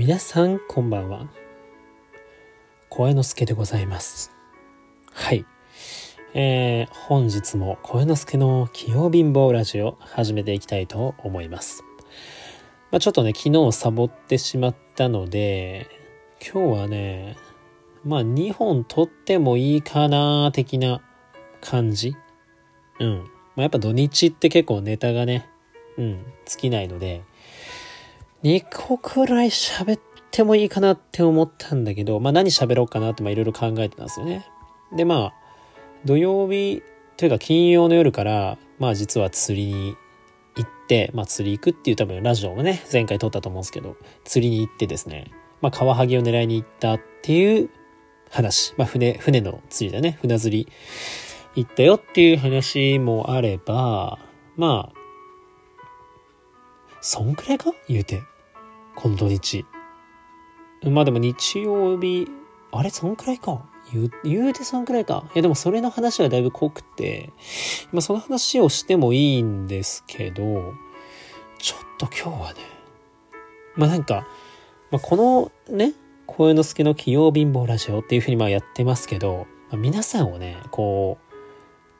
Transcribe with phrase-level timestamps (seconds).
[0.00, 1.28] 皆さんこんばんは。
[2.88, 4.32] 声之助でございます。
[5.12, 5.44] はい。
[6.32, 11.84] えー、本日も声之助の器用貧乏ラジオ始めていきたいと思います。
[12.90, 15.86] まあ、ちょっとね昨日サボってしまったので
[16.40, 17.36] 今日はね
[18.02, 21.02] まあ2本撮ってもいいかな的な
[21.60, 22.16] 感じ。
[23.00, 23.18] うん。
[23.18, 23.26] ま
[23.58, 25.46] あ、やっぱ土日って結構ネタがね
[25.98, 27.22] うん尽きないので
[28.42, 34.46] 2個くらい喋ってもいいかなって思ったんだけど、まあ何喋ろうかなっていろいろ考えてたんですよね。
[34.96, 35.34] でまあ、
[36.04, 36.82] 土曜日
[37.16, 39.94] というか金曜の夜から、まあ実は釣りに
[40.56, 45.30] 行って、まあ釣り行くっていう多分ラジオもね、前回撮ったと思うんですけど、釣りに行ってですね、
[45.60, 47.68] まあカワハギを狙いに行ったっていう
[48.30, 48.74] 話。
[48.78, 50.18] まあ船、船の釣りだね。
[50.22, 50.66] 船釣り
[51.56, 54.18] 行ったよっていう話もあれば、
[54.56, 54.96] まあ、
[57.02, 57.72] そんくらいか？
[57.88, 58.22] 言うて。
[59.00, 59.64] この土日。
[60.84, 62.28] まあでも日曜日、
[62.70, 62.90] あれ？
[62.90, 65.24] そんくらいか言う、言うてそんくらいか。
[65.34, 67.32] いやでもそれの話はだいぶ濃くて、
[67.92, 70.74] まあその話をしてもいいんですけど、
[71.58, 72.60] ちょっと今日はね、
[73.74, 74.26] まあなんか、
[74.90, 75.94] まあこのね、
[76.26, 81.18] 声之助の器用貧乏ラジオっていうふうにまあやってますけど、まあ、皆さんをね、こ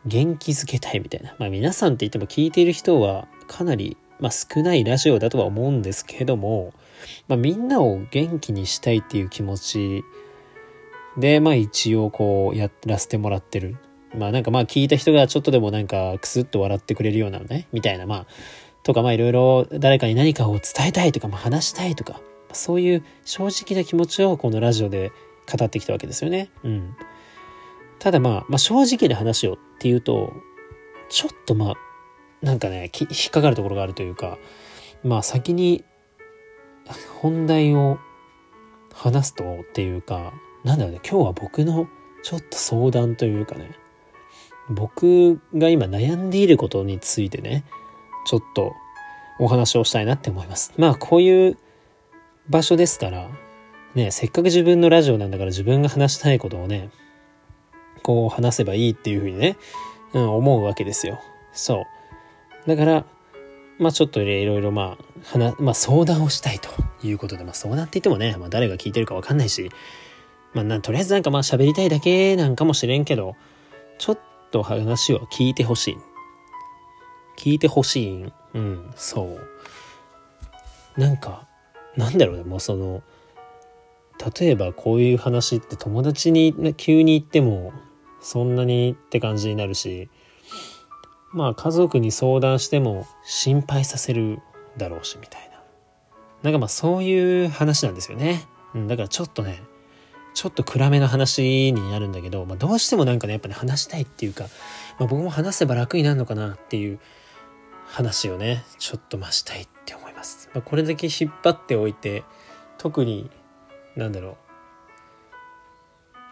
[0.05, 1.35] う、元気づけたいみたいな。
[1.39, 6.73] まあ皆さんって言っても聞いている人はかなり、まあ、少ないラジオだとは思うんですけれども、
[7.29, 10.05] まあ、みんなを元気にしたいっていう気持ち
[11.17, 13.77] で、まあ一応こうやらせてもらってる。
[14.17, 18.27] まあなんかまあ聞いた人がちょっとでもなんかクスッと笑ってくれるようなね、みたいなまあ、
[18.83, 22.21] とかまあいろいろ誰かに何かを伝えたいとか、まあ話したいとか、
[22.53, 25.13] そういう正直な気持ちをこのラジオで
[25.51, 26.51] 語ってきたわけですよね。
[26.65, 26.95] うん。
[27.99, 30.33] ただまあ、まあ正直な話をっていうと、
[31.09, 31.75] ちょっとまあ、
[32.43, 34.39] なんかね、引っかかるところがあるというか、
[35.05, 35.85] まあ先に
[37.21, 37.99] 本題を
[38.95, 40.33] 話すとっていうか、
[40.65, 41.89] なんだろうね、今日は僕の
[42.23, 43.71] ちょっと相談というかね、
[44.71, 47.65] 僕が今悩んでいることについてね、
[48.27, 48.75] ちょっと
[49.39, 50.73] お話をしたいなって思います。
[50.77, 51.59] まあこういう
[52.49, 53.29] 場所ですから、
[53.95, 56.91] ね、せっかく自分のラジオなんだから自分が話したいことをね、
[58.03, 59.57] こう話せばいいっていうふうにね、
[60.13, 61.21] うん、思うわけですよ。
[61.53, 62.00] そう。
[62.71, 63.05] だから、
[63.79, 66.71] まあちょっといろいろまあ、話、まあ相談をしたいと
[67.03, 69.71] いうことで、まあ相談って言ってもね、まあ誰が聞いてるかわかんないし、
[70.55, 73.35] まあな、とりあえずなんかまあ喋りたいだけなんかもしれんけど、
[73.99, 74.19] ちょっ
[74.53, 75.97] と話を聞いてほしい。
[77.37, 78.33] 聞いてほしい。
[78.55, 79.39] うん、そ
[80.97, 81.01] う。
[81.01, 81.49] なんか、
[81.97, 83.03] なんだろうね、もうその、
[84.39, 87.73] 例えばこういう話って友達に急に言っても
[88.21, 90.11] そんなにって感じになるし
[91.33, 94.41] まあ家族に相談しても心配させる
[94.77, 95.61] だろうしみたいな。
[96.43, 98.47] なんかまあそういう話なんですよね。
[98.75, 99.63] うん、だからちょっとね、
[100.35, 104.45] ちょっと暗めの話になるんだけど、まあどうしてもなんかね、やっぱね話したいっていうか、
[104.99, 106.99] まあ僕も話せば楽になるのかなっていう
[107.87, 110.51] 話をね、ちょっと増したいって思います。
[110.55, 112.25] まあこれだけ引っ張っておいて、
[112.79, 113.31] 特に、
[113.97, 114.37] なんだろ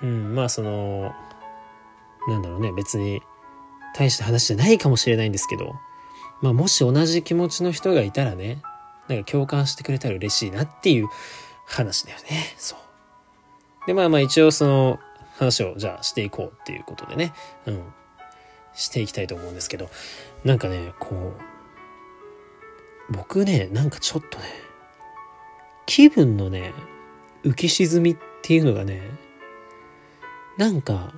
[0.02, 0.06] う。
[0.06, 1.12] うん、まあその、
[2.28, 3.20] なんだろうね、別に
[3.98, 5.74] 大した話じゃないかもしれないんですけど、
[6.40, 8.62] まあもし同じ気持ちの人がいたらね、
[9.08, 11.08] なんか共感してくれたら嬉しいなっていう
[11.66, 12.54] 話だよね。
[12.56, 12.78] そう。
[13.86, 14.98] で、まあまあ一応その
[15.36, 17.32] 話をじゃあしていこうっていうことでね、
[17.66, 17.82] うん。
[18.74, 19.90] していきたいと思うんですけど、
[20.44, 21.34] なんかね、こ
[23.10, 24.44] う、僕ね、なんかちょっとね、
[25.86, 26.72] 気分のね、
[27.42, 29.02] 浮き沈みっていうのがね、
[30.56, 31.12] なんか、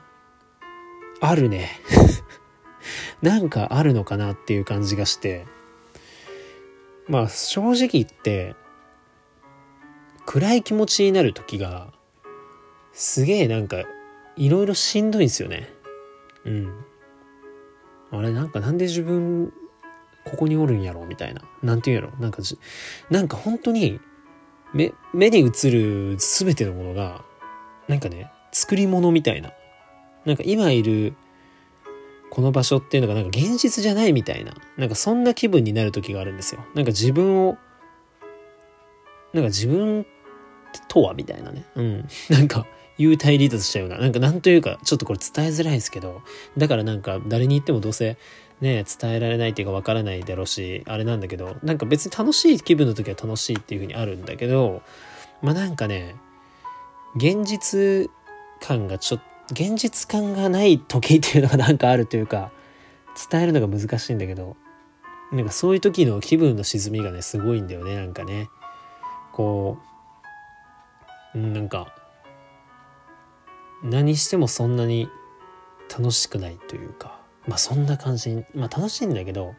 [1.20, 1.68] あるね。
[3.22, 5.46] なんかあるのかなっていう感じがして、
[7.08, 8.54] まあ正直言って、
[10.26, 11.92] 暗い気持ちになる時が、
[12.92, 13.82] すげえなんか、
[14.36, 15.68] いろいろしんどいんですよね。
[16.44, 16.84] うん。
[18.12, 19.52] あれなんかなんで自分、
[20.24, 21.42] ここにおるんやろみたいな。
[21.62, 22.58] なんて言うんやろなんかじ、
[23.10, 24.00] なんか本当に、
[24.72, 27.24] 目、目に映る全てのものが、
[27.88, 29.52] なんかね、作り物みたいな。
[30.24, 31.14] なんか今いる
[32.30, 36.64] この場所っていうのがなんか現実じゃないみたいな、なんかそんな気分になる時があるんですよ。
[36.74, 37.58] なんか自分を、
[39.32, 40.06] なんか自分
[40.88, 41.64] とはみたいなね。
[41.74, 42.08] うん。
[42.30, 42.66] なんか、
[42.98, 43.98] 幽体離脱しちゃうような。
[43.98, 46.22] なんかなんというか、ちょっとこれ伝えづらいですけど、
[46.56, 48.16] だからなんか誰に言ってもどうせ
[48.60, 54.82] ね、伝えられないっていうかわからないだろうし、あれなんだけど、なんか別に楽しい気分の時は楽しいっていう風にあるんだけど、
[55.40, 56.14] まあなんかね、
[57.16, 58.10] 現実
[58.60, 59.22] 感がちょっ
[59.52, 62.52] 現実感がない時っていうのがなんかあるというか
[63.30, 64.56] 伝えるのが難しいんだけど
[65.32, 68.48] なんかそういう時の気分の沈みがねすごいんだよねなんかね。
[69.32, 69.78] こ
[71.34, 71.94] うんなんか
[73.82, 75.08] 何してもそんなに
[75.90, 79.54] 楽しくないというかまあそんな感じまあ楽しいんだけど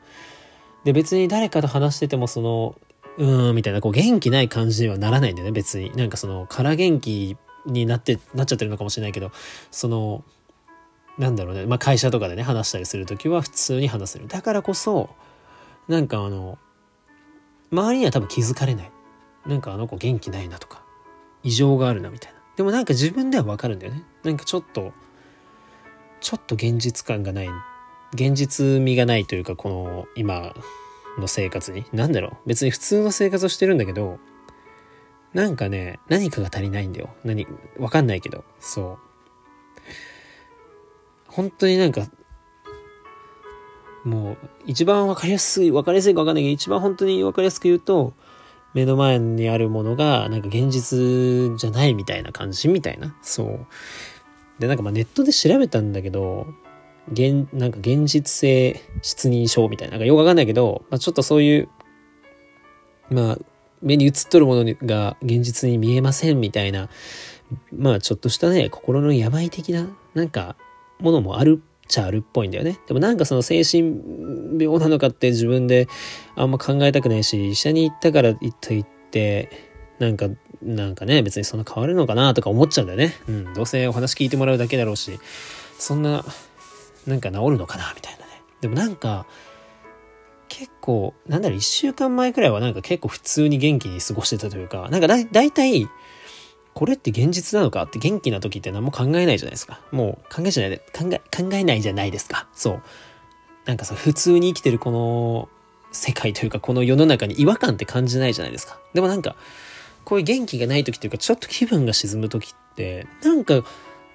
[0.83, 2.75] で別に誰かと話しててもその
[3.17, 5.91] うーんみたいなこう元気ない感じにはならないんだよね別に。
[5.95, 9.31] なんかその空元気になってなっちゃってるのかもしれないけど
[9.69, 10.23] その
[11.17, 14.27] なんだろうね、まあ、会社とかでね話したりする時は普通に話せる。
[14.27, 15.09] だからこそ
[15.87, 16.57] なんかあの
[17.71, 18.91] 周りには多分気づかれない。
[19.45, 20.83] なんかあの子元気ないなとか
[21.43, 22.39] 異常があるなみたいな。
[22.55, 24.03] でもなんか自分ではわかるんだよね。
[24.23, 24.93] なんかちょっと
[26.21, 27.49] ちょっと現実感がない。
[28.13, 30.53] 現実味がないというかこの今
[31.17, 31.85] の生活に。
[31.93, 32.47] 何だろう。
[32.47, 34.19] 別に普通の生活をしてるんだけど
[35.33, 37.09] なんかね何かが足りないんだよ。
[37.23, 37.47] 何
[37.77, 38.43] わかんないけど。
[38.59, 38.97] そう。
[41.27, 42.05] 本当になんか
[44.03, 48.13] もう一番わかりやすいわかりやすいかわかんないけど一番本当にわかりやすく言うと
[48.73, 53.15] 目の前にあるものがなんか現実じゃないみたいな感じみたいな。
[53.21, 53.67] そう。
[54.59, 56.47] でなんかまあネットで調べたんだけど
[57.11, 59.93] 現なんか現実性失認症みたいな。
[59.93, 61.69] なんかよくわかんないけど、まあ、ちょっとそういう
[63.09, 63.37] まあ
[63.81, 66.89] 目に映っとるものが現実に見えませんみたいな
[67.75, 70.55] まあちょっとしたね心の病的ななんか
[70.99, 72.79] ものもあるっちゃあるっぽいんだよね。
[72.87, 73.99] でもなんかその精神
[74.59, 75.87] 病なのかって自分で
[76.35, 79.49] あんま考えたくないし、医者に行ったから言っといて、
[79.99, 80.29] なんか、
[80.63, 83.13] なんかね、別にそんな変わるのかなとか思っちゃうんだよね。
[83.27, 85.19] うん、どうせお話聞いてもらうだけだろうし、
[85.77, 86.23] そんな、
[87.05, 88.41] なんか治るのかなみたいなね。
[88.61, 89.25] でもなんか、
[90.61, 95.89] 結構、なんだろう、一週間前くらいはなんか結構普通に元気に過ごしてたというか、なんかだ、だいたい、
[96.75, 99.79] これって現実なのかって元気な時って何も考えないじゃないですか。
[99.91, 102.47] もう考えじゃないで、考え、考えないじゃないですか。
[102.53, 102.81] そう。
[103.65, 105.49] なんかさ、普通に生きてるこの
[105.91, 108.79] 世界というかこの世の中に違和感って感じないじゃないですか。
[108.93, 109.35] でもなんか、
[110.05, 113.63] こういう元気がない時というかちょっと気分が沈む時って、なんか、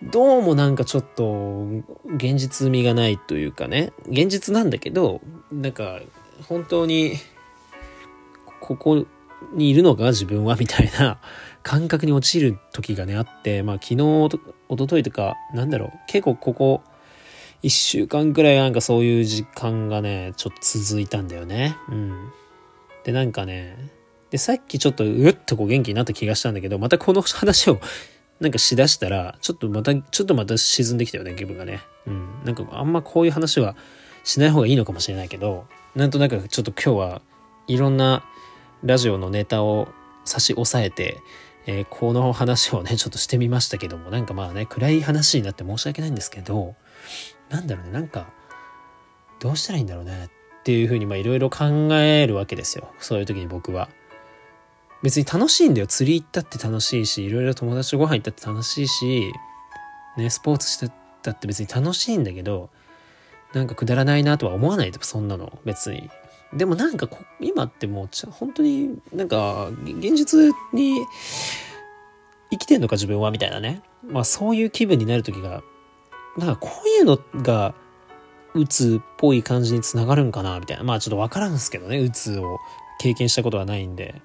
[0.05, 1.67] どうもなんかちょっと
[2.05, 5.21] 現実味がないというかね、現実なんだけど、
[5.51, 6.01] なんか
[6.43, 7.15] 本当に
[8.61, 9.07] ここ
[9.53, 10.05] にいるのか？
[10.07, 10.57] 自分は？
[10.57, 11.19] みたいな
[11.63, 14.03] 感覚に陥る時がね、あって、まあ昨日、
[14.69, 16.83] おとといとか、なんだろう、結構ここ、
[17.63, 21.77] 一週間くらいなんかそういう時間がね、ちょっと続いたんだよね。
[21.89, 22.31] うん。
[23.05, 23.77] で、なんかね、
[24.31, 27.81] で、さっきちょっとうっとこう元気になった気がしたんだけど、またこの話を
[28.41, 31.81] なんかしだしたら、ちょっとまた、ちょっとまた沈んできたよね、気分がね。
[32.07, 32.45] うん。
[32.45, 33.77] なんかあんまこういう話は
[34.27, 37.23] しない方がいいのかもしれないけど、なんとなくちょっと今日は
[37.69, 38.25] いろんな
[38.83, 39.89] ラジオのネタを
[40.25, 41.23] 差し押さえて、
[41.67, 46.75] えー、この話をね、ちょっとしてみましたけども、なんかまあね、暗い話になって申し訳ないんですけど、
[47.51, 48.27] なんだろうね、なんか、
[49.39, 51.65] どうしたらいいんだろうねっていうふうに、まあいろいろ考
[51.95, 52.91] えるわけですよ。
[52.99, 53.89] そういう時に僕は。
[55.05, 55.87] 別に楽しいんだよ。
[55.87, 59.33] 釣り行ったって楽しいし、いろいろ友達とご飯行ったって楽しいし、
[60.17, 60.91] ね、スポーツして
[61.23, 62.71] たって別に楽しいんだけど、
[63.55, 66.11] なんかくだらないなとは思わないでそんなの、別に。
[66.55, 67.09] でもなんか
[67.41, 71.01] 今ってもう本当になんか現実に
[72.51, 73.83] 生きてんのか自分はみたいなね。
[74.07, 75.63] まあそういう気分になる時が、
[76.37, 77.75] なんかこういうのが
[78.55, 80.85] 鬱っぽい感じにつながるんかなみたいな。
[80.85, 82.59] まあちょっとわからんすけどね、鬱を
[83.01, 84.23] 経験したことはないんで。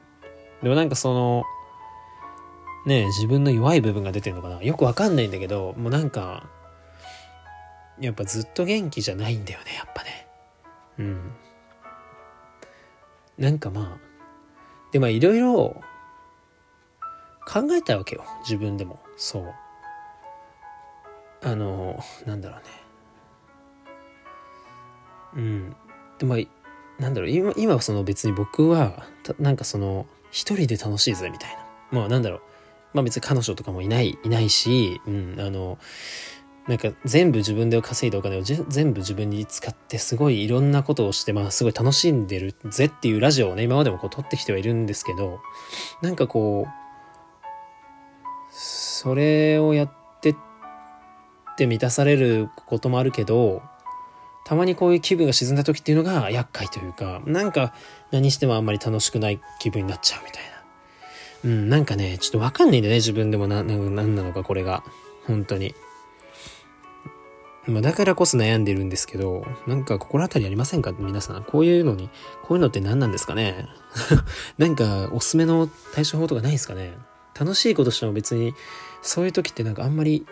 [0.61, 1.43] でもなんかその、
[2.85, 6.47] ね自分の弱い部分が出てるのかなよくわかんないんだけど、もうなんか、
[8.01, 10.27] やっぱずっと元気じゃないんだよね、やっぱね。
[10.99, 11.31] うん。
[13.37, 14.11] なんかまあ、
[14.91, 15.81] で、まあいろいろ
[17.47, 18.23] 考えたわけよ。
[18.41, 18.99] 自分でも。
[19.17, 19.53] そう。
[21.43, 22.65] あの、なんだろうね。
[25.35, 25.75] うん。
[26.19, 29.05] で、まあ、なんだろう、今、はその別に僕は、
[29.39, 31.65] なんかその、一人で楽しいぜ、みたいな。
[31.91, 32.41] まあなんだろう。
[32.93, 35.77] まあ別に彼女とかもいない、いないし、うん、あの、
[36.67, 45.39] なんか全部自分で稼いだお金を全部自分に使ってすごいいろんなことをしてまあすごい楽しんでるぜっていうラジオをね今までもこう撮ってきてはいるんですけど
[46.03, 46.81] なんかこう
[48.51, 49.91] それをやっ
[50.21, 50.35] てっ
[51.57, 53.63] て満たされることもあるけど
[54.45, 57.73] たまにこういう気分が沈んだ時っていうのが厄介というかなんか
[58.11, 60.49] 何してもあんまり楽しくない気分になっちゃうみたいな
[61.43, 64.83] うんなんかねちょっとわかんないんだよね自分でもなななんなのかこれが
[65.25, 65.73] 本当に。
[67.67, 70.93] まあ、だからこそ悩んでるんですけど、なんか心当たりありませんか？
[70.97, 71.43] 皆さん。
[71.43, 72.09] こういうのに、
[72.41, 73.67] こういうのって何なんですかね？
[74.57, 76.93] なんかおすすめの対処法とかないですかね？
[77.39, 78.53] 楽しいことしても別に、
[79.01, 80.25] そういう時ってなんかあんまり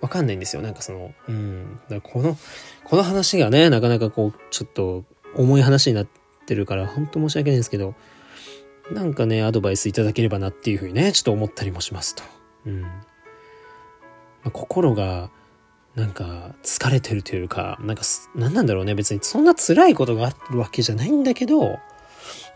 [0.00, 0.62] わかんないんですよ。
[0.62, 1.80] なんかその、うん。
[1.88, 2.36] だこの、
[2.84, 6.06] この話がね、なかなかこう、ちょっと重い話になっ
[6.46, 7.94] てるから、ほんと申し訳ないんですけど、
[8.92, 12.22] なんかね、アドバイスいただければなっていうふうにね、ちょっと思ったりもしますと。
[12.66, 12.82] うん。
[12.82, 12.88] ま
[14.46, 15.30] あ、心が、
[15.94, 18.02] なんか、疲れてるというか、なんか、
[18.34, 18.94] 何なんだろうね。
[18.94, 21.78] 別にそんな辛いことがあるわけじゃないんだけど、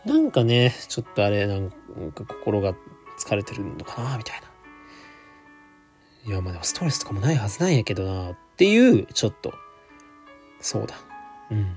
[0.05, 1.71] なんかね、ちょっとあれ、なん
[2.13, 2.75] か心が
[3.19, 4.55] 疲れてるのかな、みたいな。
[6.27, 9.53] いや、まあでもストレスとかもないはずなんやけどな、っていう、ちょっと、
[10.61, 10.95] そうだ。
[11.51, 11.77] うん。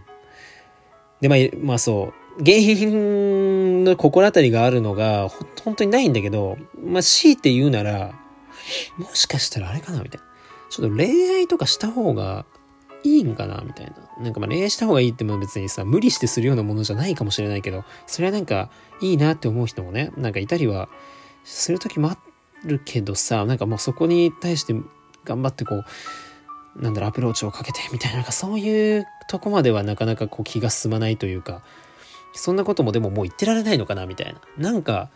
[1.21, 8.13] で、まあ、まあそう、原因の心当たりがあるのが、ほ、本当にないんだけど、まあ強いて言うなら、
[8.97, 10.26] もしかしたらあれかなみたいな。
[10.69, 12.45] ちょっと恋愛とかした方が
[13.03, 14.23] いいんかなみたいな。
[14.23, 18.69] なんかまあ恋愛した方がいいっても別にさ、無理してするようなものじゃないかもしれないけど、それはなんか
[19.01, 20.89] いいなって思う人もね、なんかいたりは
[21.43, 22.17] する時もあ
[22.63, 24.73] るけどさ、なんかもうそこに対して
[25.23, 31.61] 頑張ってこう、なんだろ、アプローチをかけてみたいな、なんかそういうとこまではなかなかこう気が進まないというか、
[32.33, 34.71] そんなこともでももう言ってられないのかなみたいな。
[34.71, 35.09] なんか、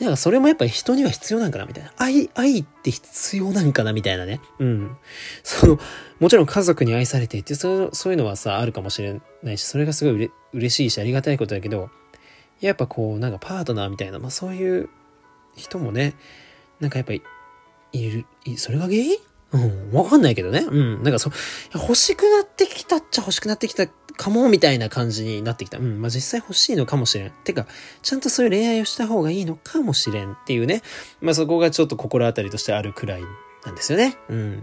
[0.00, 1.92] なんかそれもやっぱり人には必要なんかなみたいな。
[1.98, 4.40] 愛、愛って必要なんかなみたいなね。
[4.58, 4.96] うん。
[5.42, 5.78] その、
[6.20, 11.90] もちろん家族に愛されていて、そうそういうのはさ、あるかもしれないし、それがすごいうれ嬉しいし、ありがたいことだけど、
[12.60, 14.88] やっぱこう、なんかパートナーみたいな、まあそういう
[15.54, 16.14] 人もね、
[16.80, 17.22] なんかやっぱり、
[17.92, 18.24] いる、
[18.56, 19.18] それが原因？
[19.52, 20.60] うん、わかんないけどね。
[20.60, 21.02] うん。
[21.02, 21.32] なんかそう、
[21.74, 23.86] 欲しくなってきたっちゃ欲しくなってきた
[24.20, 25.78] かも、みたいな感じになってきた。
[25.78, 26.02] うん。
[26.02, 27.30] まあ、実際欲しいのかもしれん。
[27.30, 27.66] てか、
[28.02, 30.82] ちゃんとそういう恋愛をした方がいいのかもしれんっていうね。
[31.22, 33.22] まあ、そこがちょっと心当たりとしてあるくらい
[33.64, 34.18] なんですよね。
[34.28, 34.56] うん。
[34.56, 34.62] ま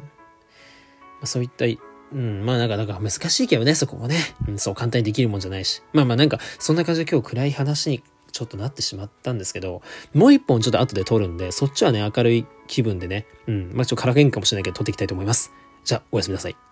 [1.23, 4.17] あ、そういった、うん、まあなんか、なんか難しいけどね、そこもね。
[4.47, 5.81] うん、そう簡単にできるもんじゃないし。
[5.91, 9.81] まあまあなんか、そんな感じで今日暗い話にちょっとなってしまったんですけど、
[10.13, 15.51] もう一本ちょっと後で撮るんで、そっちはね、明るい気分でね、うん、まあちょっとからげんかもしれないけど撮っていきたいと思います。
[15.83, 16.66] じゃあ、おやすみなさい。